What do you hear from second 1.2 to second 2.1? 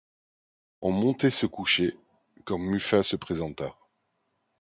se coucher,